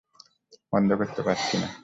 বন্ধ 0.73 0.89
করতে 0.99 1.21
পারছি 1.27 1.55
না! 1.61 1.67